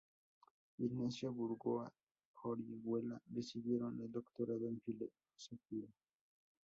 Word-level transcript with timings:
Ignacio 0.79 1.31
Burgoa 1.31 1.93
Orihuela 2.41 3.21
recibieron 3.35 4.01
el 4.01 4.11
doctorado 4.11 4.67
en 4.67 4.81
Filosofía. 4.81 5.87